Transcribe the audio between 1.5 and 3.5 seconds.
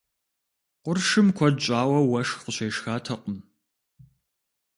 щӏауэ уэшх къыщешхатэкъым.